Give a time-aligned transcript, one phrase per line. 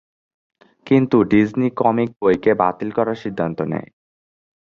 [0.87, 3.89] কিন্তু Disney comic বইটিকে বাতিল করার সিদ্ধান্ত নেয়।